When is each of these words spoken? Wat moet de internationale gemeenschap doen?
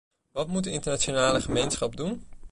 Wat 0.31 0.47
moet 0.47 0.63
de 0.63 0.71
internationale 0.71 1.41
gemeenschap 1.41 1.95
doen? 1.97 2.23